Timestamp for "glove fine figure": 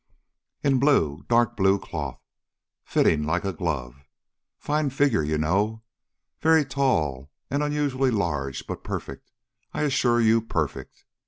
3.53-5.21